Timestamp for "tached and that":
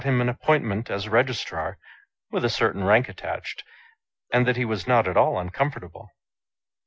3.17-4.57